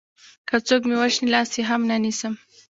که 0.47 0.55
څوک 0.67 0.81
مې 0.87 0.95
وژني 1.01 1.27
لاس 1.33 1.49
يې 1.57 1.63
هم 1.69 1.81
نه 1.89 1.97
نيسم 2.03 2.33